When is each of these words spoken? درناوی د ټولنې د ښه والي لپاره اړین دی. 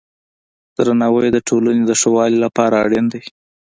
درناوی 0.75 1.27
د 1.33 1.37
ټولنې 1.47 1.83
د 1.85 1.91
ښه 1.99 2.09
والي 2.15 2.37
لپاره 2.45 2.75
اړین 2.85 3.05
دی. 3.13 3.23